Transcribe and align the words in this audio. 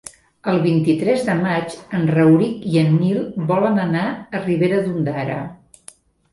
El 0.51 0.55
vint-i-tres 0.61 1.21
de 1.27 1.35
maig 1.41 1.75
en 1.99 2.09
Rauric 2.15 2.65
i 2.73 2.81
en 2.83 2.91
Nil 3.03 3.21
volen 3.55 3.81
anar 3.87 4.05
a 4.41 4.45
Ribera 4.49 4.85
d'Ondara. 4.89 5.41